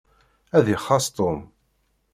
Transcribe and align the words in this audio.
Ad 0.57 0.67
ixaṣ 0.75 1.05
Tom. 1.17 1.39